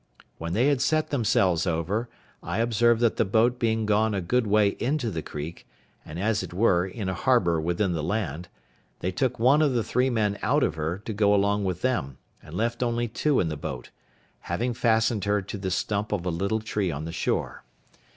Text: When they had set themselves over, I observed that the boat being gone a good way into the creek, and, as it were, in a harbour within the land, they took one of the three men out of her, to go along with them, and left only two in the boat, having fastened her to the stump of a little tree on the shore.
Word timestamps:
When 0.39 0.53
they 0.53 0.65
had 0.65 0.81
set 0.81 1.11
themselves 1.11 1.67
over, 1.67 2.09
I 2.41 2.57
observed 2.57 3.01
that 3.01 3.17
the 3.17 3.23
boat 3.23 3.59
being 3.59 3.85
gone 3.85 4.15
a 4.15 4.19
good 4.19 4.47
way 4.47 4.69
into 4.79 5.11
the 5.11 5.21
creek, 5.21 5.67
and, 6.03 6.17
as 6.17 6.41
it 6.41 6.55
were, 6.55 6.87
in 6.87 7.07
a 7.07 7.13
harbour 7.13 7.61
within 7.61 7.93
the 7.93 8.01
land, 8.01 8.47
they 9.01 9.11
took 9.11 9.37
one 9.37 9.61
of 9.61 9.73
the 9.75 9.83
three 9.83 10.09
men 10.09 10.39
out 10.41 10.63
of 10.63 10.73
her, 10.73 10.97
to 11.05 11.13
go 11.13 11.35
along 11.35 11.65
with 11.65 11.83
them, 11.83 12.17
and 12.41 12.55
left 12.57 12.81
only 12.81 13.07
two 13.07 13.39
in 13.39 13.49
the 13.49 13.55
boat, 13.55 13.91
having 14.39 14.73
fastened 14.73 15.25
her 15.25 15.39
to 15.43 15.55
the 15.59 15.69
stump 15.69 16.11
of 16.11 16.25
a 16.25 16.31
little 16.31 16.61
tree 16.61 16.89
on 16.89 17.05
the 17.05 17.11
shore. 17.11 17.63